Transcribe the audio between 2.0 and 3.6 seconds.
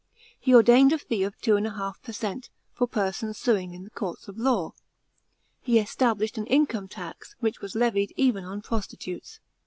per cent, for persons